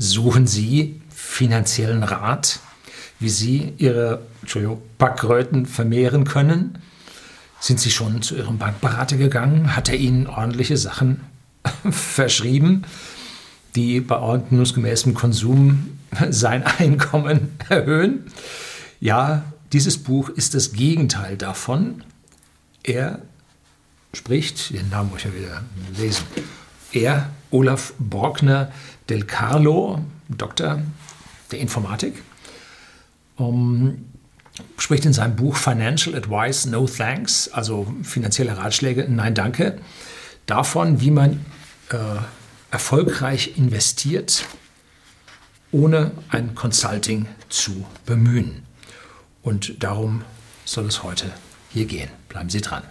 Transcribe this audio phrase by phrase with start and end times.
[0.00, 2.60] Suchen Sie finanziellen Rat,
[3.18, 4.22] wie Sie Ihre
[4.96, 6.78] Backröten vermehren können?
[7.58, 9.74] Sind Sie schon zu Ihrem Bankberater gegangen?
[9.74, 11.22] Hat er Ihnen ordentliche Sachen
[11.90, 12.84] verschrieben,
[13.74, 15.98] die bei ordnungsgemäßem Konsum
[16.30, 18.30] sein Einkommen erhöhen?
[19.00, 19.42] Ja,
[19.72, 22.04] dieses Buch ist das Gegenteil davon.
[22.84, 23.18] Er
[24.14, 25.62] spricht, den Namen muss ich ja wieder
[25.96, 26.24] lesen,
[26.92, 28.70] er, Olaf Borgner
[29.08, 30.82] del Carlo, Doktor
[31.50, 32.22] der Informatik,
[33.36, 34.04] um,
[34.76, 39.78] spricht in seinem Buch Financial Advice No Thanks, also finanzielle Ratschläge Nein Danke,
[40.46, 41.44] davon, wie man
[41.90, 41.96] äh,
[42.70, 44.44] erfolgreich investiert,
[45.70, 48.62] ohne ein Consulting zu bemühen.
[49.42, 50.22] Und darum
[50.64, 51.30] soll es heute
[51.70, 52.10] hier gehen.
[52.28, 52.82] Bleiben Sie dran.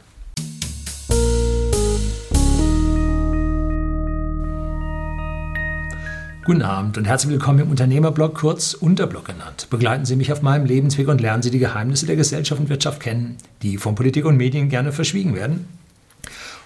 [6.47, 9.67] Guten Abend und herzlich willkommen im Unternehmerblog, kurz Unterblog genannt.
[9.69, 13.01] Begleiten Sie mich auf meinem Lebensweg und lernen Sie die Geheimnisse der Gesellschaft und Wirtschaft
[13.01, 15.67] kennen, die von Politik und Medien gerne verschwiegen werden.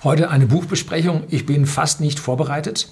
[0.04, 1.24] Heute eine Buchbesprechung.
[1.30, 2.90] Ich bin fast nicht vorbereitet.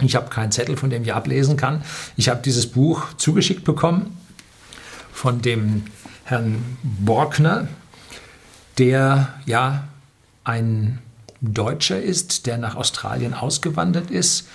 [0.00, 1.82] Ich habe keinen Zettel, von dem ich ablesen kann.
[2.16, 4.16] Ich habe dieses Buch zugeschickt bekommen
[5.12, 5.86] von dem
[6.22, 7.66] Herrn Borkner,
[8.78, 9.88] der ja
[10.44, 11.00] ein
[11.40, 14.46] Deutscher ist, der nach Australien ausgewandert ist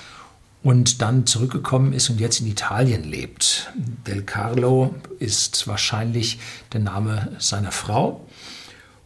[0.64, 3.72] und dann zurückgekommen ist und jetzt in Italien lebt.
[4.08, 6.40] Del Carlo ist wahrscheinlich
[6.72, 8.26] der Name seiner Frau.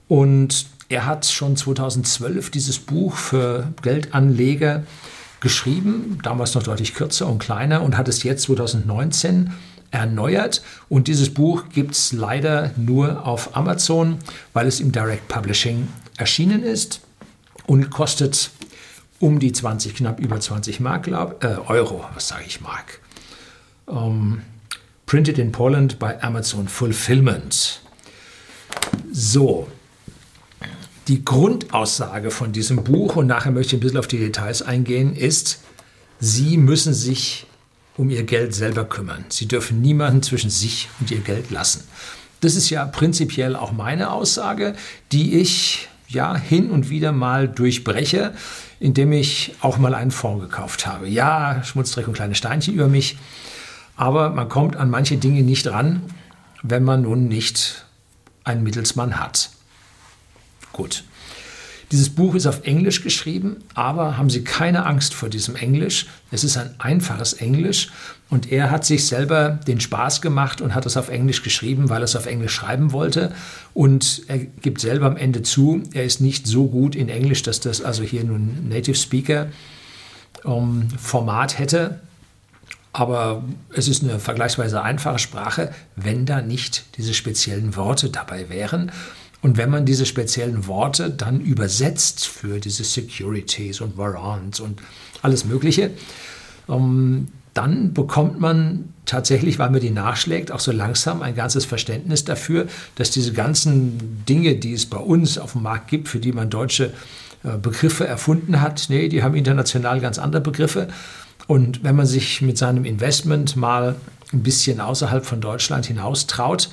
[0.08, 4.84] Und er hat schon 2012 dieses Buch für Geldanleger
[5.40, 9.52] geschrieben, damals noch deutlich kürzer und kleiner und hat es jetzt 2019
[9.92, 10.62] erneuert.
[10.90, 14.20] Und dieses Buch gibt es leider nur auf Amazon,
[14.54, 17.02] weil es im Direct Publishing erschienen ist
[17.66, 18.52] und kostet
[19.20, 23.00] um die 20, knapp über 20 Mark, äh, Euro, was sage ich Mark.
[23.90, 24.42] Ähm,
[25.06, 27.82] printed in Poland by Amazon Fulfillment.
[29.12, 29.68] So,
[31.08, 35.16] die Grundaussage von diesem Buch, und nachher möchte ich ein bisschen auf die Details eingehen,
[35.16, 35.62] ist,
[36.20, 37.46] Sie müssen sich
[37.96, 39.26] um Ihr Geld selber kümmern.
[39.30, 41.84] Sie dürfen niemanden zwischen sich und Ihr Geld lassen.
[42.42, 44.76] Das ist ja prinzipiell auch meine Aussage,
[45.12, 48.34] die ich ja hin und wieder mal durchbreche,
[48.80, 51.08] indem ich auch mal einen Fonds gekauft habe.
[51.08, 53.18] Ja, Schmutzdreck und kleine Steinchen über mich,
[53.96, 56.04] aber man kommt an manche Dinge nicht ran,
[56.64, 57.86] wenn man nun nicht
[58.44, 59.50] einen Mittelsmann hat.
[60.72, 61.04] Gut.
[61.92, 66.08] Dieses Buch ist auf Englisch geschrieben, aber haben Sie keine Angst vor diesem Englisch.
[66.32, 67.90] Es ist ein einfaches Englisch
[68.30, 72.02] und er hat sich selber den Spaß gemacht und hat es auf Englisch geschrieben, weil
[72.02, 73.32] er es auf Englisch schreiben wollte.
[73.74, 77.62] Und er gibt selber am Ende zu, er ist nicht so gut in Englisch, dass
[77.62, 79.48] das also hier nun Native Speaker
[80.44, 82.02] um, Format hätte.
[82.92, 83.44] Aber
[83.74, 88.92] es ist eine vergleichsweise einfache Sprache, wenn da nicht diese speziellen Worte dabei wären.
[89.42, 94.82] Und wenn man diese speziellen Worte dann übersetzt für diese Securities und Warrants und
[95.22, 95.92] alles Mögliche,
[96.68, 102.24] ähm, dann bekommt man tatsächlich, weil man die nachschlägt, auch so langsam ein ganzes Verständnis
[102.24, 106.34] dafür, dass diese ganzen Dinge, die es bei uns auf dem Markt gibt, für die
[106.34, 106.94] man deutsche
[107.44, 110.88] äh, Begriffe erfunden hat, nee, die haben international ganz andere Begriffe.
[111.48, 113.96] Und wenn man sich mit seinem Investment mal
[114.34, 116.70] ein bisschen außerhalb von Deutschland hinaus traut,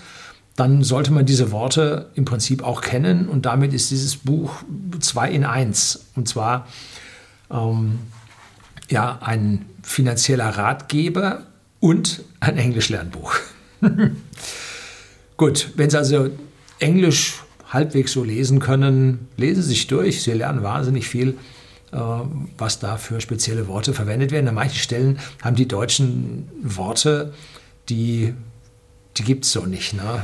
[0.57, 3.29] dann sollte man diese Worte im Prinzip auch kennen.
[3.29, 4.63] Und damit ist dieses Buch
[5.01, 6.07] zwei in eins.
[6.15, 6.69] Und zwar
[7.51, 7.99] ähm,
[8.89, 11.43] ja, ein finanzieller Ratgeber
[11.81, 13.35] und ein Englischlernbuch.
[15.37, 16.31] Gut, wenn Sie also
[16.79, 20.23] Englisch halbwegs so lesen können, lesen Sie sich durch.
[20.23, 21.37] Sie lernen wahnsinnig viel,
[21.93, 21.99] äh,
[22.57, 24.47] was da für spezielle Worte verwendet werden.
[24.47, 27.35] An manchen Stellen haben die deutschen Worte,
[27.89, 28.35] die
[29.17, 30.23] die gibt es so nicht ne?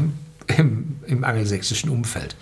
[0.57, 2.35] Im, im angelsächsischen Umfeld.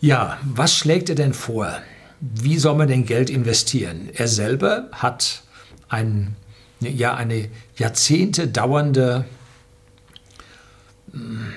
[0.00, 1.78] Ja, was schlägt er denn vor?
[2.20, 4.08] Wie soll man denn Geld investieren?
[4.14, 5.42] Er selber hat
[5.88, 6.36] ein,
[6.80, 9.24] ja, eine Jahrzehnte dauernde
[11.12, 11.52] hm,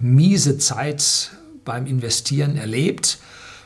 [0.00, 1.30] miese Zeit
[1.64, 3.18] beim Investieren erlebt,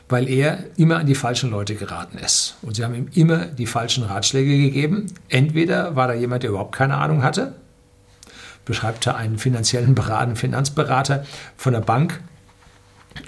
[0.09, 2.55] weil er immer an die falschen Leute geraten ist.
[2.61, 5.05] Und sie haben ihm immer die falschen Ratschläge gegeben.
[5.29, 7.55] Entweder war da jemand, der überhaupt keine Ahnung hatte,
[8.65, 11.25] beschreibt er einen finanziellen Berater, Finanzberater
[11.57, 12.21] von der Bank,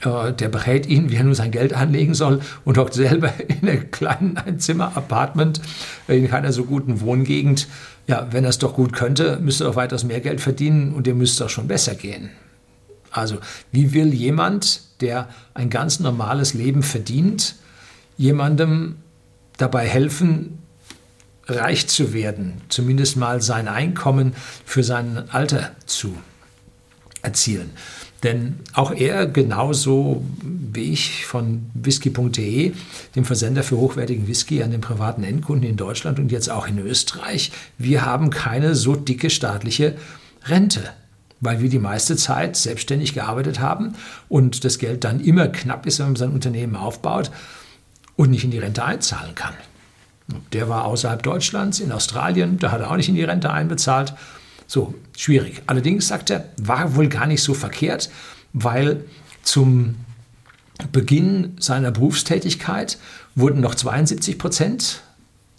[0.06, 3.68] äh, der berät ihn, wie er nun sein Geld anlegen soll und hockt selber in
[3.68, 5.62] einem kleinen Einzimmer-Apartment
[6.08, 7.68] in keiner so guten Wohngegend.
[8.08, 11.08] Ja, wenn er es doch gut könnte, müsste er auch weitaus mehr Geld verdienen und
[11.08, 12.30] dem müsste es auch schon besser gehen.
[13.12, 13.38] Also,
[13.72, 17.56] wie will jemand, der ein ganz normales Leben verdient,
[18.18, 18.96] jemandem
[19.58, 20.63] dabei helfen,
[21.48, 24.34] reich zu werden, zumindest mal sein Einkommen
[24.66, 26.16] für sein Alter zu
[27.22, 27.72] erzielen.
[28.24, 32.72] Denn auch er, genauso wie ich von whisky.de,
[33.16, 36.80] dem Versender für hochwertigen Whisky an den privaten Endkunden in Deutschland und jetzt auch in
[36.80, 39.96] Österreich, wir haben keine so dicke staatliche
[40.46, 40.90] Rente,
[41.42, 43.96] weil wir die meiste Zeit selbstständig gearbeitet haben
[44.30, 47.30] und das Geld dann immer knapp ist, wenn man sein Unternehmen aufbaut
[48.16, 49.54] und nicht in die Rente einzahlen kann.
[50.52, 54.14] Der war außerhalb Deutschlands, in Australien, da hat er auch nicht in die Rente einbezahlt.
[54.68, 55.62] So, schwierig.
[55.68, 58.10] Allerdings, sagt er, war wohl gar nicht so verkehrt,
[58.54, 59.06] weil
[59.44, 59.96] zum
[60.92, 62.98] Beginn seiner Berufstätigkeit
[63.36, 65.02] wurden noch 72 Prozent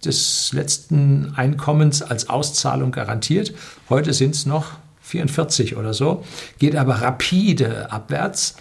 [0.05, 3.55] des letzten Einkommens als Auszahlung garantiert.
[3.88, 4.73] Heute sind es noch
[5.03, 6.25] 44 oder so,
[6.59, 8.56] geht aber rapide abwärts.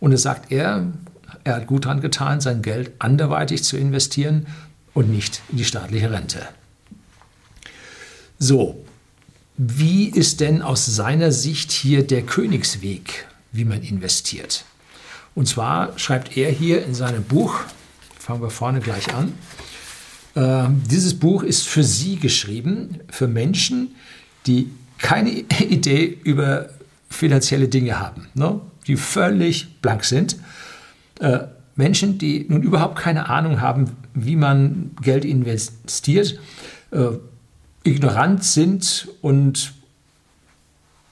[0.00, 0.86] Und es sagt er,
[1.44, 4.46] er hat gut daran getan, sein Geld anderweitig zu investieren
[4.96, 6.48] und nicht in die staatliche Rente.
[8.38, 8.82] So,
[9.58, 14.64] wie ist denn aus seiner Sicht hier der Königsweg, wie man investiert?
[15.34, 17.60] Und zwar schreibt er hier in seinem Buch,
[18.18, 19.34] fangen wir vorne gleich an,
[20.34, 23.96] äh, dieses Buch ist für Sie geschrieben, für Menschen,
[24.46, 26.70] die keine Idee über
[27.10, 28.60] finanzielle Dinge haben, ne?
[28.86, 30.36] die völlig blank sind.
[31.20, 31.40] Äh,
[31.74, 36.38] Menschen, die nun überhaupt keine Ahnung haben, wie man Geld investiert,
[36.90, 37.10] äh,
[37.84, 39.74] ignorant sind und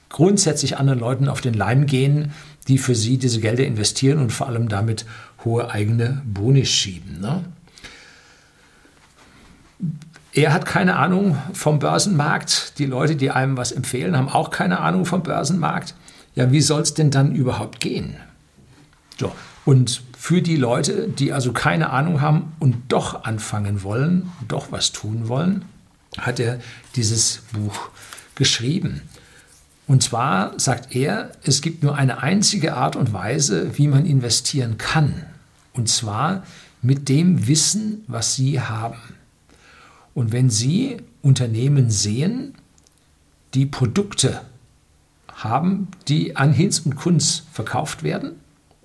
[0.09, 2.33] grundsätzlich anderen Leuten auf den Leim gehen,
[2.67, 5.05] die für sie diese Gelder investieren und vor allem damit
[5.43, 7.21] hohe eigene Boni schieben.
[7.21, 7.45] Ne?
[10.33, 12.79] Er hat keine Ahnung vom Börsenmarkt.
[12.79, 15.95] Die Leute, die einem was empfehlen, haben auch keine Ahnung vom Börsenmarkt.
[16.33, 18.17] Ja, wie soll es denn dann überhaupt gehen?
[19.17, 19.31] So,
[19.63, 24.91] und für die Leute, die also keine Ahnung haben und doch anfangen wollen, doch was
[24.91, 25.65] tun wollen,
[26.17, 26.59] hat er
[26.95, 27.89] dieses Buch
[28.33, 29.03] geschrieben.
[29.85, 34.79] Und zwar sagt er, es gibt nur eine einzige Art und Weise, wie man investieren
[34.79, 35.27] kann.
[35.73, 36.43] Und zwar
[36.81, 38.97] mit dem Wissen, was Sie haben.
[40.15, 42.55] Und wenn Sie Unternehmen sehen,
[43.53, 44.41] die Produkte
[45.31, 48.31] haben, die an Hinz und Kunz verkauft werden,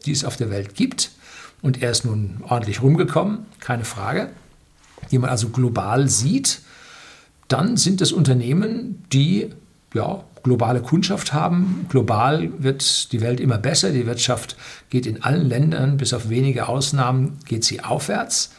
[0.04, 1.12] die es auf der Welt gibt,
[1.62, 4.30] und er ist nun ordentlich rumgekommen, keine Frage,
[5.10, 6.60] die man also global sieht,
[7.48, 9.50] dann sind es Unternehmen, die
[9.94, 11.86] ja, globale Kundschaft haben.
[11.88, 13.90] Global wird die Welt immer besser.
[13.90, 14.56] Die Wirtschaft
[14.88, 18.52] geht in allen Ländern, bis auf wenige Ausnahmen, geht sie aufwärts.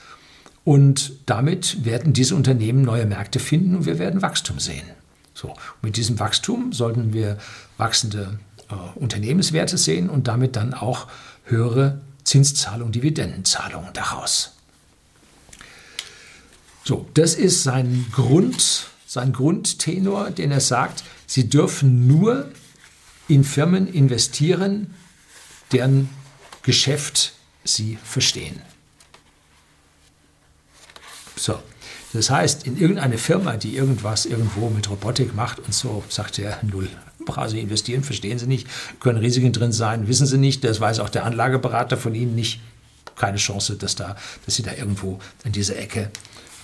[0.63, 4.83] Und damit werden diese Unternehmen neue Märkte finden und wir werden Wachstum sehen.
[5.33, 7.37] So, mit diesem Wachstum sollten wir
[7.77, 8.37] wachsende
[8.69, 11.07] äh, Unternehmenswerte sehen und damit dann auch
[11.45, 12.01] höhere
[12.31, 14.53] Zinszahlungen, Dividendenzahlungen daraus.
[16.85, 22.49] So, das ist sein Grund, sein Grundtenor, den er sagt, Sie dürfen nur
[23.27, 24.93] in Firmen investieren,
[25.73, 26.09] deren
[26.63, 27.33] Geschäft
[27.65, 28.61] Sie verstehen.
[31.35, 31.61] So,
[32.13, 36.59] das heißt, in irgendeine Firma, die irgendwas irgendwo mit Robotik macht und so, sagt er,
[36.63, 36.89] null.
[37.47, 38.67] Sie investieren, verstehen Sie nicht,
[38.99, 42.61] können Risiken drin sein, wissen Sie nicht, das weiß auch der Anlageberater von Ihnen nicht.
[43.15, 44.15] Keine Chance, dass, da,
[44.45, 46.11] dass Sie da irgendwo in dieser Ecke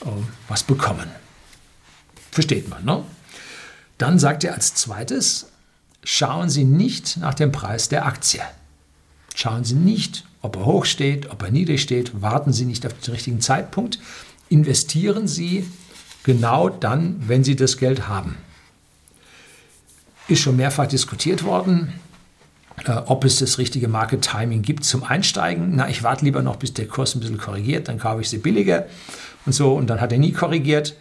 [0.02, 0.08] äh,
[0.48, 1.10] was bekommen.
[2.32, 3.04] Versteht man, ne?
[3.98, 5.48] Dann sagt er als zweites,
[6.04, 8.42] schauen Sie nicht nach dem Preis der Aktie.
[9.36, 12.94] Schauen Sie nicht, ob er hoch steht, ob er niedrig steht, warten Sie nicht auf
[12.94, 14.00] den richtigen Zeitpunkt,
[14.50, 15.70] investieren Sie
[16.24, 18.38] genau dann, wenn Sie das Geld haben.
[20.28, 21.94] Ist schon mehrfach diskutiert worden,
[22.86, 25.76] äh, ob es das richtige Market Timing gibt zum Einsteigen.
[25.76, 28.38] Na, ich warte lieber noch, bis der Kurs ein bisschen korrigiert, dann kaufe ich sie
[28.38, 28.86] billiger
[29.46, 29.74] und so.
[29.74, 30.96] Und dann hat er nie korrigiert.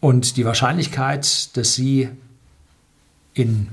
[0.00, 2.08] Und die Wahrscheinlichkeit, dass Sie
[3.34, 3.68] in,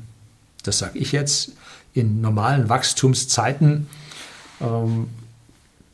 [0.64, 1.54] das sage ich jetzt,
[1.94, 3.88] in normalen Wachstumszeiten,
[4.62, 5.08] ähm,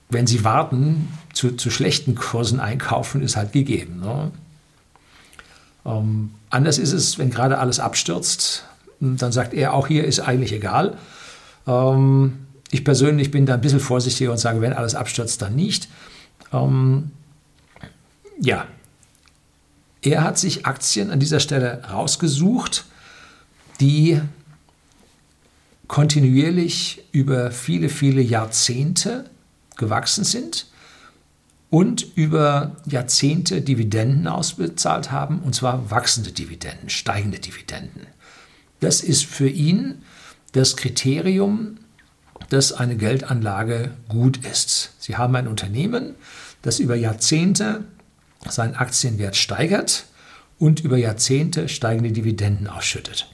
[0.10, 4.00] wenn Sie warten, zu, zu schlechten Kursen einkaufen, ist halt gegeben.
[4.00, 4.32] Ne?
[5.86, 8.66] Ähm, anders ist es, wenn gerade alles abstürzt,
[9.04, 10.98] dann sagt er, auch hier ist eigentlich egal.
[11.68, 15.90] Ähm, ich persönlich bin da ein bisschen vorsichtiger und sage, wenn alles abstürzt, dann nicht.
[16.52, 17.12] Ähm,
[18.40, 18.66] ja,
[20.02, 22.86] er hat sich Aktien an dieser Stelle rausgesucht,
[23.80, 24.20] die
[25.88, 29.30] kontinuierlich über viele, viele Jahrzehnte
[29.78, 30.68] gewachsen sind
[31.70, 38.08] und über Jahrzehnte Dividenden ausbezahlt haben, und zwar wachsende Dividenden, steigende Dividenden.
[38.84, 40.04] Das ist für ihn
[40.52, 41.78] das Kriterium,
[42.50, 44.92] dass eine Geldanlage gut ist.
[45.00, 46.16] Sie haben ein Unternehmen,
[46.64, 47.86] das über Jahrzehnte
[48.50, 50.06] seinen Aktienwert steigert
[50.60, 53.34] und über Jahrzehnte steigende Dividenden ausschüttet.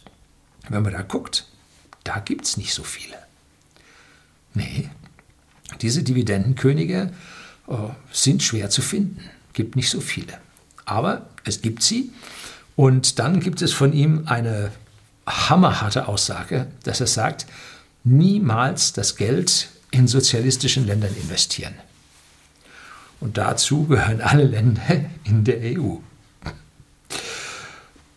[0.70, 1.48] Wenn man da guckt,
[2.04, 3.18] da gibt es nicht so viele.
[4.54, 4.88] Nee,
[5.82, 7.12] diese Dividendenkönige
[7.68, 7.74] äh,
[8.12, 9.24] sind schwer zu finden.
[9.54, 10.38] Gibt nicht so viele.
[10.86, 12.12] Aber es gibt sie.
[12.76, 14.72] Und dann gibt es von ihm eine
[15.30, 17.46] hammerharte Aussage, dass er sagt,
[18.04, 21.74] niemals das Geld in sozialistischen Ländern investieren.
[23.20, 24.82] Und dazu gehören alle Länder
[25.24, 25.98] in der EU.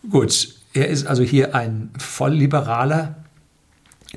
[0.09, 3.15] Gut, er ist also hier ein Vollliberaler,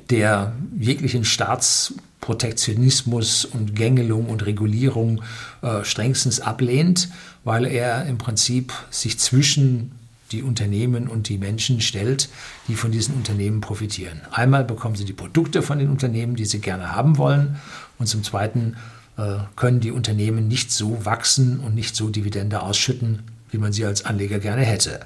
[0.09, 5.21] der jeglichen Staatsprotektionismus und Gängelung und Regulierung
[5.61, 7.09] äh, strengstens ablehnt,
[7.43, 9.91] weil er im Prinzip sich zwischen
[10.31, 12.29] die Unternehmen und die Menschen stellt,
[12.67, 14.21] die von diesen Unternehmen profitieren.
[14.31, 17.59] Einmal bekommen sie die Produkte von den Unternehmen, die sie gerne haben wollen,
[17.97, 18.77] und zum Zweiten
[19.17, 23.85] äh, können die Unternehmen nicht so wachsen und nicht so Dividende ausschütten, wie man sie
[23.85, 25.05] als Anleger gerne hätte.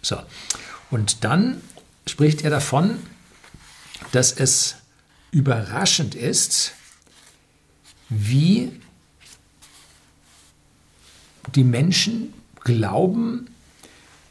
[0.00, 0.16] So.
[0.90, 1.60] Und dann
[2.06, 2.96] spricht er davon,
[4.12, 4.76] dass es
[5.30, 6.72] überraschend ist,
[8.08, 8.72] wie
[11.54, 12.32] die Menschen
[12.62, 13.48] glauben,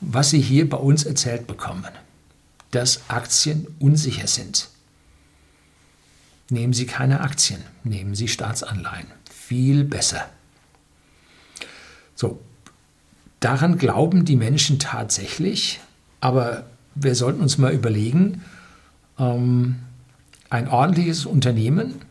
[0.06, 1.88] was sie hier bei uns erzählt bekommen,
[2.72, 4.70] dass Aktien unsicher sind.
[6.50, 9.08] Nehmen Sie keine Aktien, nehmen Sie Staatsanleihen.
[9.32, 10.30] Viel besser.
[12.16, 12.42] So,
[13.40, 15.80] daran glauben die Menschen tatsächlich,
[16.20, 18.44] aber wir sollten uns mal überlegen,
[19.18, 19.80] ähm,
[20.50, 22.02] ein ordentliches Unternehmen,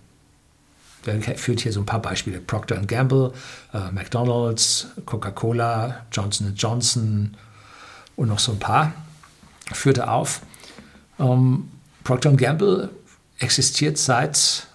[1.06, 3.32] der führt hier so ein paar Beispiele, Procter Gamble,
[3.72, 7.36] äh, McDonald's, Coca-Cola, Johnson Johnson
[8.16, 8.92] und noch so ein paar,
[9.72, 10.42] führte auf.
[11.18, 11.68] Ähm,
[12.04, 12.90] Procter Gamble
[13.38, 14.66] existiert seit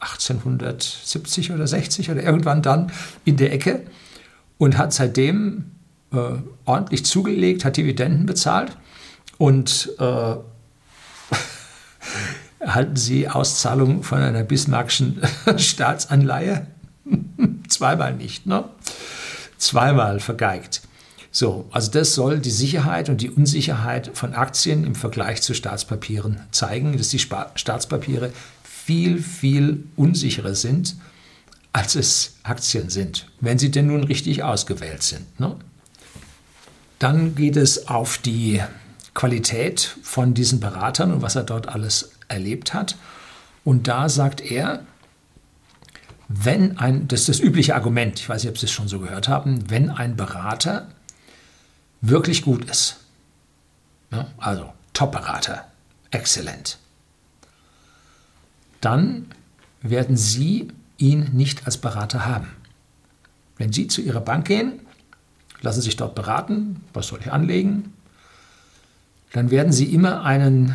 [0.00, 2.92] 1870 oder 60 oder irgendwann dann
[3.24, 3.86] in der Ecke
[4.58, 5.72] und hat seitdem
[6.12, 6.32] äh,
[6.64, 8.76] ordentlich zugelegt, hat Dividenden bezahlt
[9.38, 10.34] und äh,
[12.58, 15.22] erhalten Sie Auszahlung von einer bismarckschen
[15.56, 16.66] Staatsanleihe?
[17.68, 18.64] Zweimal nicht, ne?
[19.58, 20.82] Zweimal vergeigt.
[21.32, 26.40] So, also das soll die Sicherheit und die Unsicherheit von Aktien im Vergleich zu Staatspapieren
[26.50, 28.32] zeigen, dass die Staatspapiere
[28.64, 30.96] viel, viel unsicherer sind,
[31.72, 35.38] als es Aktien sind, wenn sie denn nun richtig ausgewählt sind.
[35.38, 35.54] Ne?
[36.98, 38.60] Dann geht es auf die
[39.14, 42.96] Qualität von diesen Beratern und was er dort alles erlebt hat.
[43.64, 44.84] Und da sagt er,
[46.28, 49.00] wenn ein, das ist das übliche Argument, ich weiß nicht, ob Sie es schon so
[49.00, 50.88] gehört haben, wenn ein Berater
[52.00, 52.96] wirklich gut ist.
[54.10, 55.66] Ja, also Top-Berater,
[56.10, 56.78] exzellent.
[58.80, 59.26] Dann
[59.82, 62.48] werden Sie ihn nicht als Berater haben.
[63.56, 64.80] Wenn Sie zu Ihrer Bank gehen,
[65.60, 67.92] lassen sich dort beraten, was soll ich anlegen,
[69.32, 70.74] dann werden Sie immer einen,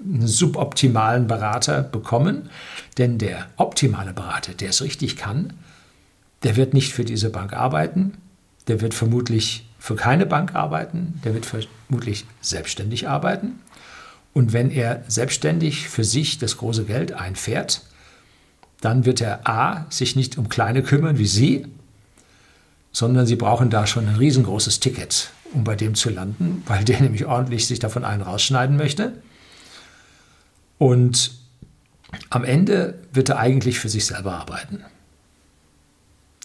[0.00, 2.50] einen suboptimalen Berater bekommen,
[2.98, 5.52] denn der optimale Berater, der es richtig kann,
[6.42, 8.14] der wird nicht für diese Bank arbeiten,
[8.68, 13.60] der wird vermutlich für keine Bank arbeiten, der wird vermutlich selbstständig arbeiten.
[14.32, 17.82] Und wenn er selbstständig für sich das große Geld einfährt,
[18.80, 21.66] dann wird er A, sich nicht um kleine kümmern wie Sie,
[22.92, 27.02] sondern Sie brauchen da schon ein riesengroßes Ticket, um bei dem zu landen, weil der
[27.02, 29.12] nämlich ordentlich sich davon einen rausschneiden möchte.
[30.78, 31.32] Und
[32.30, 34.82] am Ende wird er eigentlich für sich selber arbeiten.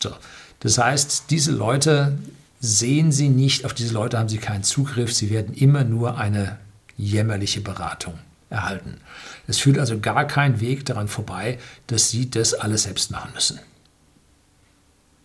[0.03, 0.11] So.
[0.59, 2.17] Das heißt, diese Leute
[2.59, 6.57] sehen Sie nicht, auf diese Leute haben Sie keinen Zugriff, Sie werden immer nur eine
[6.97, 8.15] jämmerliche Beratung
[8.49, 8.99] erhalten.
[9.47, 13.59] Es führt also gar kein Weg daran vorbei, dass Sie das alles selbst machen müssen.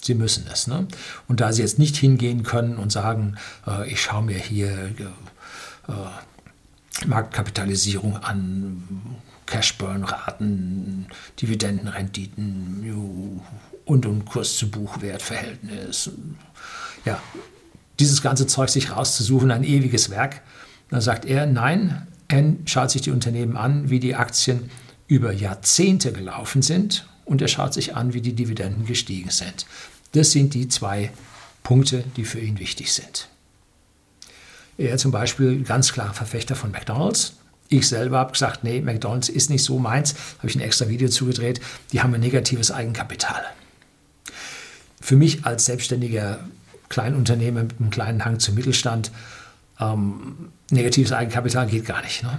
[0.02, 0.66] Sie müssen es.
[0.66, 0.86] Ne?
[1.28, 3.36] Und da Sie jetzt nicht hingehen können und sagen,
[3.66, 4.90] äh, ich schaue mir hier
[5.88, 5.92] äh,
[7.06, 8.82] Marktkapitalisierung an,
[9.46, 11.06] Cashburn-Raten,
[11.40, 13.40] Dividendenrenditen
[13.84, 16.10] und um Kurs zu Buchwertverhältnis
[17.04, 17.20] ja,
[18.00, 20.42] dieses ganze Zeug sich rauszusuchen, ein ewiges Werk.
[20.90, 24.70] Dann sagt er, nein, er schaut sich die Unternehmen an, wie die Aktien
[25.06, 29.66] über Jahrzehnte gelaufen sind und er schaut sich an, wie die Dividenden gestiegen sind.
[30.12, 31.10] Das sind die zwei
[31.62, 33.28] Punkte, die für ihn wichtig sind.
[34.76, 37.34] Er zum Beispiel ganz klar Verfechter von McDonald's.
[37.68, 40.14] Ich selber habe gesagt, nee, McDonald's ist nicht so meins.
[40.38, 41.60] Habe ich ein extra Video zugedreht.
[41.92, 43.42] Die haben ein negatives Eigenkapital.
[45.00, 46.40] Für mich als selbstständiger
[46.88, 49.10] Kleinunternehmen mit einem kleinen Hang zum Mittelstand.
[49.80, 52.22] Ähm, negatives Eigenkapital geht gar nicht.
[52.22, 52.38] Ne?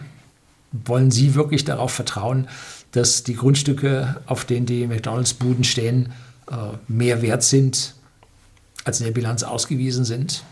[0.71, 2.47] Wollen Sie wirklich darauf vertrauen,
[2.91, 6.13] dass die Grundstücke, auf denen die McDonalds-Buden stehen,
[6.49, 6.55] äh,
[6.87, 7.95] mehr wert sind
[8.83, 10.43] als in der Bilanz ausgewiesen sind?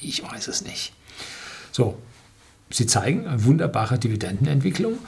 [0.00, 0.92] Ich weiß es nicht.
[1.72, 1.98] So,
[2.70, 4.98] sie zeigen eine wunderbare Dividendenentwicklung.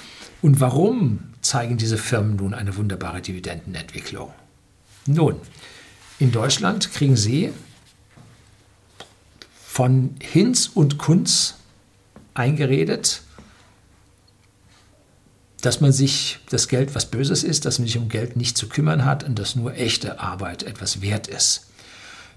[0.43, 4.33] Und warum zeigen diese Firmen nun eine wunderbare Dividendenentwicklung?
[5.07, 5.37] Nun,
[6.19, 7.52] in Deutschland kriegen sie
[9.66, 11.55] von Hinz und Kunz
[12.35, 13.23] eingeredet,
[15.61, 18.69] dass man sich das Geld was Böses ist, dass man sich um Geld nicht zu
[18.69, 21.65] kümmern hat und dass nur echte Arbeit etwas wert ist.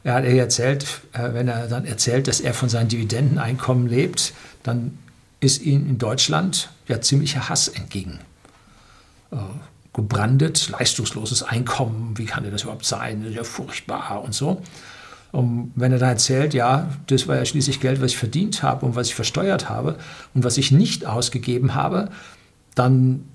[0.04, 4.98] Er hat erzählt, äh, wenn er dann erzählt, dass er von seinen Dividendeneinkommen lebt, dann
[5.40, 8.20] ist ihm in Deutschland ja ziemlicher Hass entgegen
[9.32, 9.38] äh,
[9.94, 14.62] gebrandet, leistungsloses Einkommen, wie kann das überhaupt sein, das ist ja furchtbar und so.
[15.32, 18.86] Und wenn er da erzählt, ja, das war ja schließlich Geld, was ich verdient habe
[18.86, 19.98] und was ich versteuert habe
[20.34, 22.10] und was ich nicht ausgegeben habe,
[22.74, 23.26] dann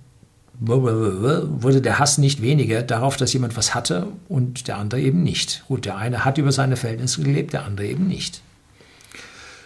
[0.61, 5.65] wurde der Hass nicht weniger darauf, dass jemand was hatte und der andere eben nicht.
[5.67, 8.41] Gut, der eine hat über seine Verhältnisse gelebt, der andere eben nicht.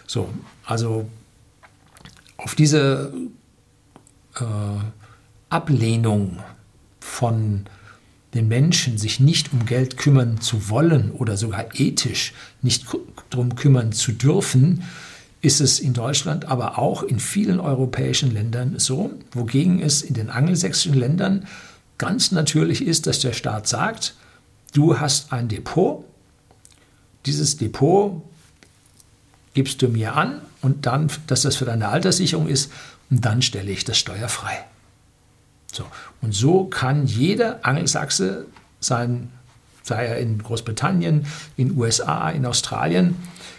[0.07, 0.29] So,
[0.65, 1.07] also
[2.37, 3.13] auf diese
[4.35, 4.43] äh,
[5.49, 6.39] Ablehnung
[6.99, 7.65] von
[8.33, 12.85] den Menschen, sich nicht um Geld kümmern zu wollen oder sogar ethisch nicht
[13.29, 14.83] darum kümmern zu dürfen,
[15.41, 20.29] ist es in Deutschland, aber auch in vielen europäischen Ländern so, wogegen es in den
[20.29, 21.47] angelsächsischen Ländern
[21.97, 24.15] ganz natürlich ist, dass der Staat sagt,
[24.73, 26.05] du hast ein Depot,
[27.25, 28.21] dieses Depot
[29.53, 32.71] gibst du mir an und dann, dass das für deine Alterssicherung ist,
[33.09, 34.65] und dann stelle ich das steuerfrei.
[35.71, 35.85] So.
[36.21, 38.45] Und so kann jeder Angelsachse
[38.79, 39.31] sein,
[39.89, 41.25] sei er in Großbritannien,
[41.57, 43.15] in USA, in Australien,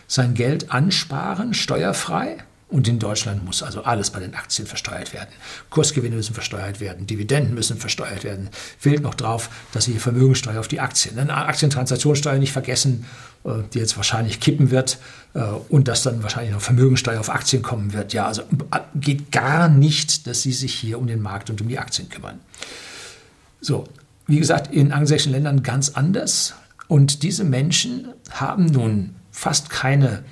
[0.06, 2.38] sein Geld ansparen, steuerfrei.
[2.68, 5.30] Und in Deutschland muss also alles bei den Aktien versteuert werden.
[5.70, 8.48] Kursgewinne müssen versteuert werden, Dividenden müssen versteuert werden.
[8.78, 13.06] Fehlt noch drauf, dass Sie die Vermögensteuer auf die Aktien, eine Aktientransaktionssteuer nicht vergessen,
[13.42, 14.98] äh, die jetzt wahrscheinlich kippen wird
[15.34, 18.12] äh, und dass dann wahrscheinlich noch Vermögensteuer auf Aktien kommen wird.
[18.12, 21.66] Ja, also äh, geht gar nicht, dass Sie sich hier um den Markt und um
[21.66, 22.38] die Aktien kümmern.
[23.60, 23.88] So,
[24.30, 26.54] wie gesagt, in angelsächsischen Ländern ganz anders.
[26.86, 30.22] Und diese Menschen haben nun fast keine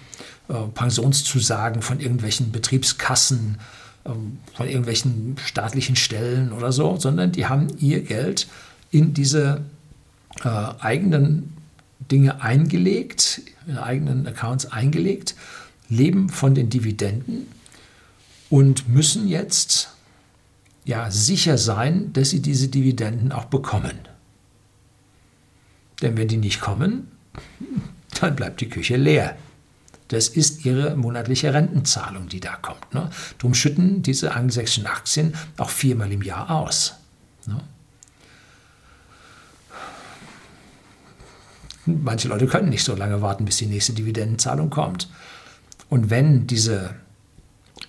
[0.48, 3.58] äh, Pensionszusagen von irgendwelchen Betriebskassen,
[4.04, 4.11] äh,
[4.54, 8.46] von irgendwelchen staatlichen Stellen oder so, sondern die haben ihr Geld
[8.92, 9.62] in diese
[10.44, 11.54] äh, eigenen
[12.11, 15.34] Dinge eingelegt, in eigenen Accounts eingelegt,
[15.88, 17.48] leben von den Dividenden
[18.48, 19.90] und müssen jetzt
[20.84, 23.98] ja sicher sein, dass sie diese Dividenden auch bekommen.
[26.02, 27.08] Denn wenn die nicht kommen,
[28.20, 29.36] dann bleibt die Küche leer.
[30.08, 32.94] Das ist ihre monatliche Rentenzahlung, die da kommt.
[32.94, 33.10] Ne?
[33.38, 36.94] Darum schütten diese angelsächsischen Aktien auch viermal im Jahr aus.
[37.46, 37.60] Ne?
[41.84, 45.08] Manche Leute können nicht so lange warten, bis die nächste Dividendenzahlung kommt.
[45.90, 46.94] Und wenn diese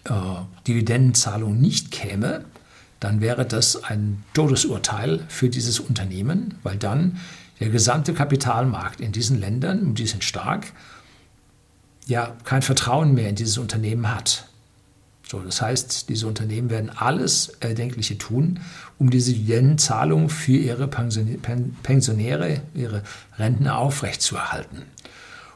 [0.05, 0.11] äh,
[0.67, 2.45] Dividendenzahlung nicht käme,
[2.99, 7.19] dann wäre das ein Todesurteil für dieses Unternehmen, weil dann
[7.59, 10.73] der gesamte Kapitalmarkt in diesen Ländern, und die sind stark,
[12.07, 14.47] ja kein Vertrauen mehr in dieses Unternehmen hat.
[15.29, 18.61] So, das heißt, diese Unternehmen werden alles Erdenkliche tun,
[18.97, 23.03] um diese Dividendenzahlung für ihre Pensionäre, ihre
[23.37, 24.83] Rentner aufrechtzuerhalten.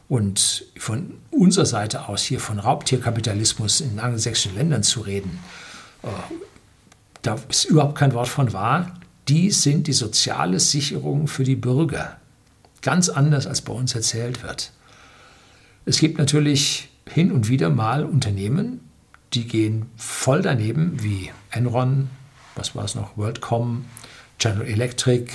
[0.07, 5.39] Und von unserer Seite aus hier von Raubtierkapitalismus in angelsächsischen Ländern zu reden,
[6.03, 6.07] äh,
[7.23, 8.93] da ist überhaupt kein Wort von wahr
[9.27, 12.17] die sind die soziale Sicherung für die Bürger.
[12.81, 14.71] Ganz anders, als bei uns erzählt wird.
[15.85, 18.81] Es gibt natürlich hin und wieder mal Unternehmen,
[19.33, 22.09] die gehen voll daneben, wie Enron,
[22.55, 23.85] was war es noch, WorldCom,
[24.37, 25.31] General Electric.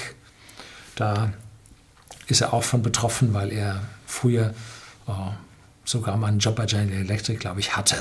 [0.95, 1.33] Da
[2.27, 4.55] ist er auch von betroffen, weil er früher
[5.07, 5.13] äh,
[5.85, 7.97] sogar mal einen Job bei General Electric, glaube ich, hatte.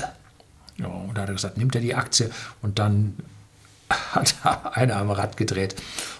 [0.76, 2.30] Ja, und da hat er gesagt, nimmt er die Aktie
[2.62, 3.16] und dann
[4.12, 4.34] hat
[4.76, 5.76] einer am Rad gedreht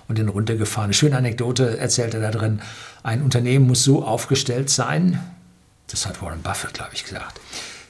[0.08, 0.86] und den runtergefahren.
[0.86, 2.60] Eine schöne Anekdote erzählt er da drin.
[3.02, 5.20] Ein Unternehmen muss so aufgestellt sein,
[5.88, 7.40] das hat Warren Buffett, glaube ich, gesagt,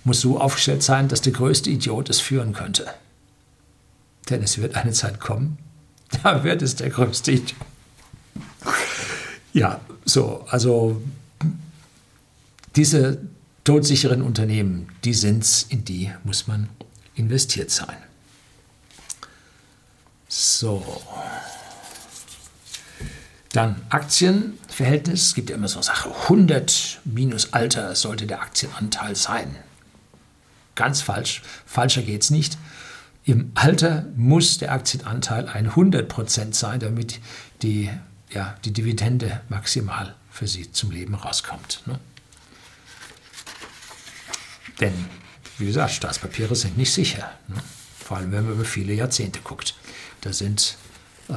[0.05, 2.87] muss so aufgestellt sein, dass der größte Idiot es führen könnte.
[4.31, 5.59] Denn es wird eine Zeit kommen,
[6.23, 7.57] da wird es der größte Idiot.
[9.53, 11.01] Ja, so, also
[12.77, 13.19] diese
[13.65, 16.69] todsicheren Unternehmen, die sind es, in die muss man
[17.15, 17.97] investiert sein.
[20.29, 21.03] So.
[23.53, 25.29] Dann Aktienverhältnis.
[25.29, 29.57] Es gibt ja immer so eine Sache, 100 minus Alter sollte der Aktienanteil sein.
[30.75, 31.43] Ganz falsch.
[31.67, 32.59] Falscher geht es nicht.
[33.25, 37.21] Im Alter muss der Aktienanteil ein 100% sein, damit
[37.63, 37.91] die,
[38.31, 41.83] ja, die Dividende maximal für sie zum Leben rauskommt.
[41.87, 41.99] Ne?
[44.81, 44.95] Denn,
[45.59, 47.31] wie gesagt, Staatspapiere sind nicht sicher.
[47.49, 47.57] Ne?
[47.99, 49.75] Vor allem, wenn man über viele Jahrzehnte guckt.
[50.21, 50.77] Da sind
[51.29, 51.35] äh,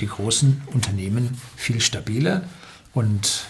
[0.00, 2.42] die großen Unternehmen viel stabiler
[2.92, 3.46] und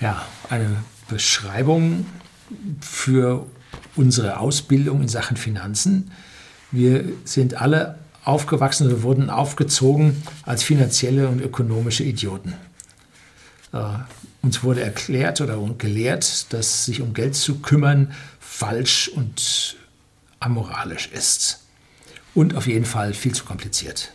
[0.00, 0.76] ja, eine
[1.08, 2.06] Beschreibung
[2.80, 3.46] für
[3.96, 6.10] unsere Ausbildung in Sachen Finanzen.
[6.72, 12.54] Wir sind alle aufgewachsen oder wurden aufgezogen als finanzielle und ökonomische Idioten.
[13.72, 13.84] Äh,
[14.42, 19.76] uns wurde erklärt oder gelehrt, dass sich um Geld zu kümmern falsch und
[20.40, 21.63] amoralisch ist.
[22.34, 24.12] Und auf jeden Fall viel zu kompliziert.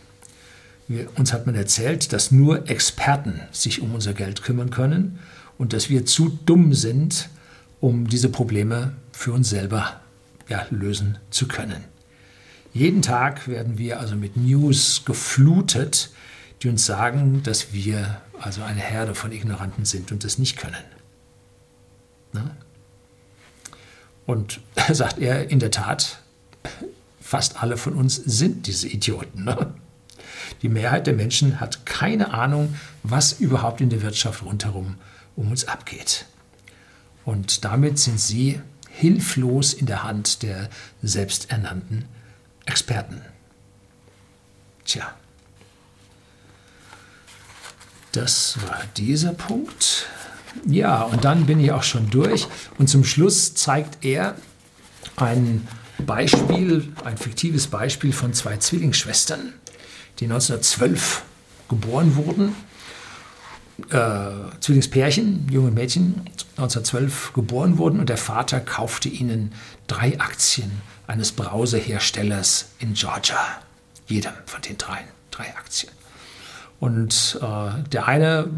[0.88, 5.18] Wir, uns hat man erzählt, dass nur Experten sich um unser Geld kümmern können
[5.56, 7.28] und dass wir zu dumm sind,
[7.80, 10.00] um diese Probleme für uns selber
[10.48, 11.84] ja, lösen zu können.
[12.72, 16.10] Jeden Tag werden wir also mit News geflutet,
[16.62, 20.84] die uns sagen, dass wir also eine Herde von Ignoranten sind und das nicht können.
[22.32, 22.50] Ne?
[24.26, 24.60] Und
[24.92, 26.22] sagt er, in der Tat,
[27.30, 29.44] fast alle von uns sind diese Idioten.
[29.44, 29.72] Ne?
[30.62, 34.96] Die Mehrheit der Menschen hat keine Ahnung, was überhaupt in der Wirtschaft rundherum
[35.36, 36.26] um uns abgeht.
[37.24, 40.70] Und damit sind sie hilflos in der Hand der
[41.04, 42.06] selbsternannten
[42.66, 43.22] Experten.
[44.84, 45.14] Tja,
[48.10, 50.08] das war dieser Punkt.
[50.66, 52.48] Ja, und dann bin ich auch schon durch.
[52.76, 54.34] Und zum Schluss zeigt er
[55.14, 55.68] ein
[56.00, 59.52] Beispiel, ein fiktives Beispiel von zwei Zwillingsschwestern,
[60.18, 61.22] die 1912
[61.68, 62.54] geboren wurden.
[63.90, 66.22] Äh, Zwillingspärchen, junge Mädchen,
[66.56, 69.52] 1912 geboren wurden und der Vater kaufte ihnen
[69.86, 70.70] drei Aktien
[71.06, 73.38] eines Brauseherstellers in Georgia.
[74.06, 75.92] Jedem von den dreien, drei Aktien.
[76.78, 78.48] Und äh, der eine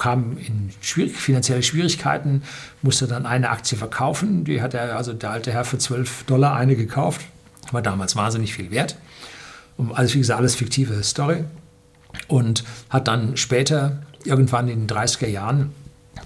[0.00, 2.42] kam in schwierig, finanzielle Schwierigkeiten,
[2.82, 4.44] musste dann eine Aktie verkaufen.
[4.44, 7.20] Die hat er, also der alte Herr, für 12 Dollar eine gekauft.
[7.70, 8.96] War damals wahnsinnig viel wert.
[9.76, 11.44] Und alles, wie gesagt, alles fiktive Story.
[12.26, 15.72] Und hat dann später, irgendwann in den 30er Jahren,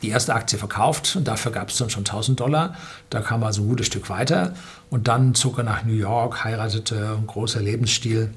[0.03, 2.77] die erste Aktie verkauft und dafür gab es dann schon 1000 Dollar.
[3.11, 4.55] Da kam er also ein gutes Stück weiter
[4.91, 8.31] und dann zog er nach New York, heiratete, großer Lebensstil.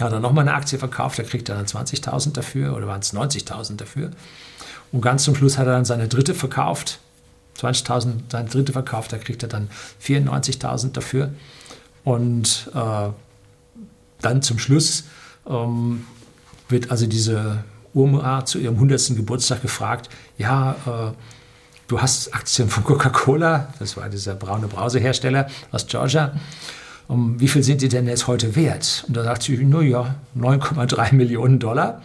[0.00, 3.14] Hat er nochmal eine Aktie verkauft, da kriegt er dann 20.000 dafür oder waren es
[3.14, 4.10] 90.000 dafür.
[4.92, 6.98] Und ganz zum Schluss hat er dann seine dritte verkauft,
[7.58, 9.68] 20.000, seine dritte verkauft, da kriegt er dann
[10.04, 11.30] 94.000 dafür.
[12.04, 13.08] Und äh,
[14.20, 15.04] dann zum Schluss
[15.46, 16.06] ähm,
[16.68, 19.16] wird also diese Urma zu ihrem 100.
[19.16, 21.12] Geburtstag gefragt, ja, äh,
[21.88, 26.32] du hast Aktien von Coca-Cola, das war dieser braune Brausehersteller aus Georgia,
[27.08, 29.04] um, wie viel sind die denn jetzt heute wert?
[29.08, 32.02] Und da sagt sie, nur ja, 9,3 Millionen Dollar.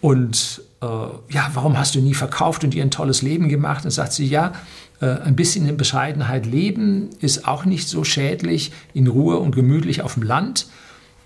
[0.00, 3.84] Und äh, ja, warum hast du nie verkauft und ihr ein tolles Leben gemacht?
[3.84, 4.52] Und sagt sie, ja,
[5.00, 10.02] äh, ein bisschen in Bescheidenheit leben ist auch nicht so schädlich, in Ruhe und gemütlich
[10.02, 10.66] auf dem Land.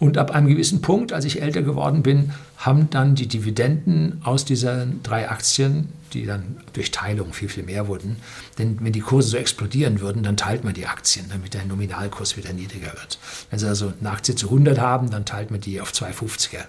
[0.01, 4.45] Und ab einem gewissen Punkt, als ich älter geworden bin, haben dann die Dividenden aus
[4.45, 8.17] diesen drei Aktien, die dann durch Teilung viel, viel mehr wurden,
[8.59, 12.37] denn wenn die Kurse so explodieren würden, dann teilt man die Aktien, damit der Nominalkurs
[12.37, 13.19] wieder niedriger wird.
[13.51, 16.65] Wenn Sie also eine Aktie zu 100 haben, dann teilt man die auf 250er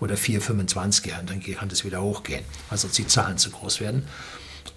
[0.00, 4.04] oder 425er und dann kann das wieder hochgehen, also die Zahlen zu groß werden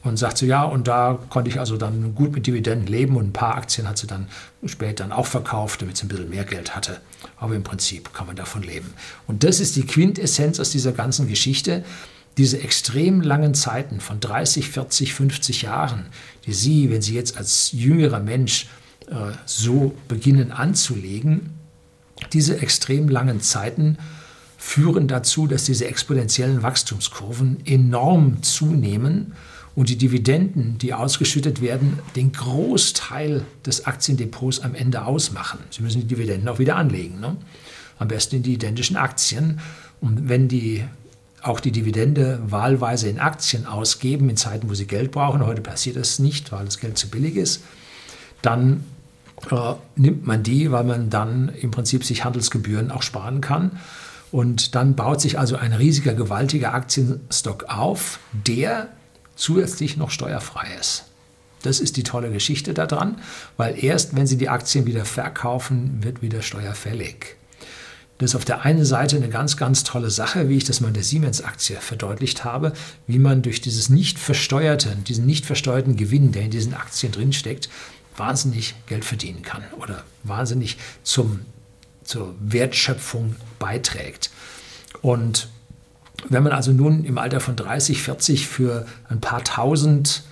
[0.04, 3.30] und sagt so, ja, und da konnte ich also dann gut mit Dividenden leben und
[3.30, 4.28] ein paar Aktien hat sie dann
[4.66, 7.02] später dann auch verkauft, damit sie ein bisschen mehr Geld hatte.
[7.38, 8.94] Aber im Prinzip kann man davon leben.
[9.28, 11.84] Und das ist die Quintessenz aus dieser ganzen Geschichte.
[12.38, 16.06] Diese extrem langen Zeiten von 30, 40, 50 Jahren,
[16.46, 18.68] die Sie, wenn Sie jetzt als jüngerer Mensch
[19.08, 21.54] äh, so beginnen anzulegen,
[22.32, 23.98] diese extrem langen Zeiten
[24.60, 29.34] führen dazu, dass diese exponentiellen Wachstumskurven enorm zunehmen
[29.74, 35.60] und die Dividenden, die ausgeschüttet werden, den Großteil des Aktiendepots am Ende ausmachen.
[35.72, 37.22] Sie müssen die Dividenden auch wieder anlegen.
[37.22, 37.38] Ne?
[38.00, 39.62] Am besten in die identischen Aktien.
[40.02, 40.84] Und wenn die
[41.42, 45.96] auch die Dividende wahlweise in Aktien ausgeben, in Zeiten, wo sie Geld brauchen, heute passiert
[45.96, 47.64] das nicht, weil das Geld zu billig ist,
[48.42, 48.84] dann
[49.50, 53.80] äh, nimmt man die, weil man dann im Prinzip sich Handelsgebühren auch sparen kann.
[54.32, 58.90] Und dann baut sich also ein riesiger, gewaltiger Aktienstock auf, der
[59.36, 61.06] zusätzlich noch steuerfrei ist.
[61.64, 63.18] Das ist die tolle Geschichte daran,
[63.58, 67.36] weil erst wenn Sie die Aktien wieder verkaufen, wird wieder Steuer fällig.
[68.18, 70.90] Das ist auf der einen Seite eine ganz, ganz tolle Sache, wie ich das mal
[70.90, 72.74] in der Siemens-Aktie verdeutlicht habe,
[73.08, 77.70] wie man durch dieses nicht versteuerte, diesen nicht versteuerten Gewinn, der in diesen Aktien drinsteckt,
[78.18, 81.40] wahnsinnig Geld verdienen kann oder wahnsinnig zum,
[82.10, 84.32] zur Wertschöpfung beiträgt.
[85.02, 85.48] Und
[86.28, 90.24] wenn man also nun im Alter von 30, 40 für ein paar tausend,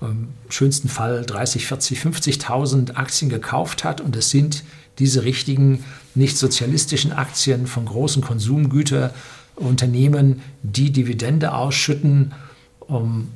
[0.00, 4.64] im schönsten Fall 30, 40, 50.000 Aktien gekauft hat und es sind
[4.98, 5.84] diese richtigen
[6.16, 12.34] nicht sozialistischen Aktien von großen Konsumgüterunternehmen, die Dividende ausschütten
[12.80, 13.28] um,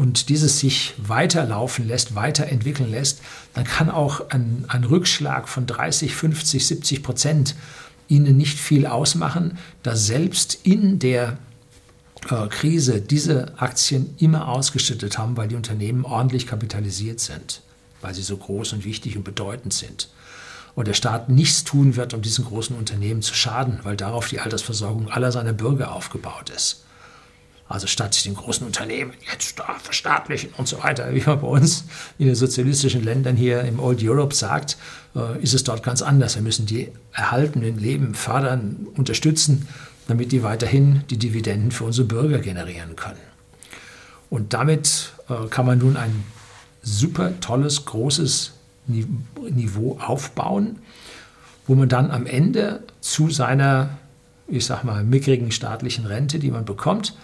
[0.00, 3.20] und dieses sich weiterlaufen lässt, weiterentwickeln lässt,
[3.52, 7.54] dann kann auch ein, ein Rückschlag von 30, 50, 70 Prozent
[8.08, 11.36] ihnen nicht viel ausmachen, da selbst in der
[12.30, 17.60] äh, Krise diese Aktien immer ausgeschüttet haben, weil die Unternehmen ordentlich kapitalisiert sind,
[18.00, 20.08] weil sie so groß und wichtig und bedeutend sind.
[20.74, 24.40] Und der Staat nichts tun wird, um diesen großen Unternehmen zu schaden, weil darauf die
[24.40, 26.84] Altersversorgung aller seiner Bürger aufgebaut ist.
[27.70, 31.84] Also statt den großen Unternehmen jetzt da verstaatlichen und so weiter, wie man bei uns
[32.18, 34.76] in den sozialistischen Ländern hier im Old Europe sagt,
[35.14, 36.34] äh, ist es dort ganz anders.
[36.34, 39.68] Wir müssen die erhaltenen Leben fördern, unterstützen,
[40.08, 43.20] damit die weiterhin die Dividenden für unsere Bürger generieren können.
[44.30, 46.24] Und damit äh, kann man nun ein
[46.82, 48.52] super tolles, großes
[48.88, 50.80] Niveau aufbauen,
[51.68, 53.90] wo man dann am Ende zu seiner,
[54.48, 57.14] ich sag mal, mickrigen staatlichen Rente, die man bekommt,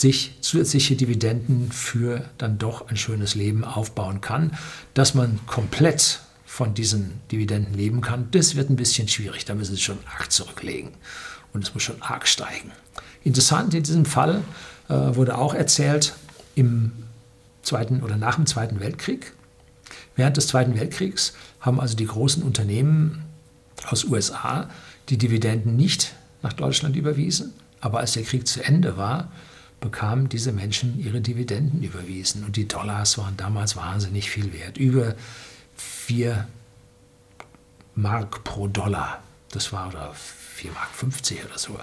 [0.00, 4.52] sich zusätzliche Dividenden für dann doch ein schönes Leben aufbauen kann.
[4.94, 9.46] Dass man komplett von diesen Dividenden leben kann, das wird ein bisschen schwierig.
[9.46, 10.90] Da müssen Sie schon arg zurücklegen
[11.52, 12.72] und es muss schon arg steigen.
[13.24, 14.42] Interessant in diesem Fall
[14.88, 16.14] äh, wurde auch erzählt,
[16.54, 16.92] im
[17.62, 19.32] Zweiten oder nach dem Zweiten Weltkrieg.
[20.14, 23.22] Während des Zweiten Weltkriegs haben also die großen Unternehmen
[23.88, 24.68] aus USA
[25.08, 29.30] die Dividenden nicht nach Deutschland überwiesen, aber als der Krieg zu Ende war,
[29.80, 32.44] bekamen diese Menschen ihre Dividenden überwiesen.
[32.44, 34.78] Und die Dollars waren damals wahnsinnig viel wert.
[34.78, 35.14] Über
[35.76, 36.46] 4
[37.94, 39.22] Mark pro Dollar.
[39.50, 41.78] Das war oder 4 Mark 50 oder so.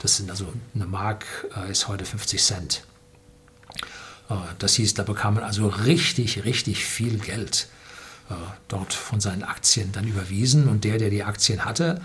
[0.00, 1.24] Das sind also eine Mark
[1.56, 2.84] äh, ist heute 50 Cent.
[4.28, 7.68] Äh, das hieß, da bekam man also richtig, richtig viel Geld
[8.30, 8.34] äh,
[8.68, 10.68] dort von seinen Aktien dann überwiesen.
[10.68, 12.00] Und der, der die Aktien hatte,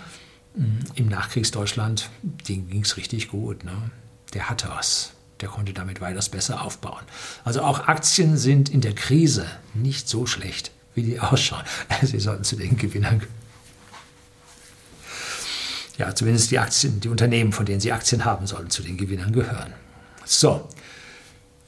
[0.54, 3.64] mm, im Nachkriegsdeutschland, dem ging es richtig gut.
[3.64, 3.90] Ne?
[4.34, 7.02] Der hatte was der konnte damit weitaus besser aufbauen.
[7.44, 11.64] Also auch Aktien sind in der Krise nicht so schlecht, wie die ausschauen.
[12.02, 13.22] Sie sollten zu den Gewinnern.
[15.98, 19.32] Ja, zumindest die Aktien, die Unternehmen, von denen Sie Aktien haben, sollten zu den Gewinnern
[19.32, 19.74] gehören.
[20.24, 20.68] So,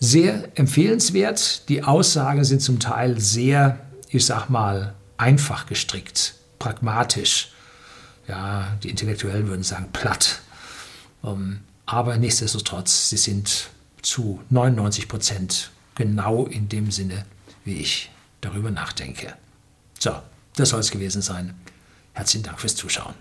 [0.01, 1.69] sehr empfehlenswert.
[1.69, 7.53] Die Aussagen sind zum Teil sehr, ich sag mal, einfach gestrickt, pragmatisch.
[8.29, 10.41] Ja, die Intellektuellen würden sagen platt.
[11.23, 13.71] Um, aber nichtsdestotrotz, sie sind
[14.03, 17.25] zu 99 Prozent genau in dem Sinne,
[17.65, 19.35] wie ich darüber nachdenke.
[19.99, 20.15] So,
[20.57, 21.55] das soll es gewesen sein.
[22.13, 23.15] Herzlichen Dank fürs Zuschauen.